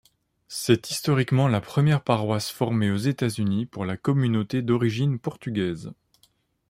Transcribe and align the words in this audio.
C'est 0.47 0.89
historiquement 0.89 1.47
la 1.47 1.61
première 1.61 2.01
paroisse 2.03 2.49
formée 2.49 2.89
aux 2.89 2.97
États-Unis 2.97 3.67
pour 3.67 3.85
la 3.85 3.97
communauté 3.97 4.63
d'origine 4.63 5.19
portugaise. 5.19 5.91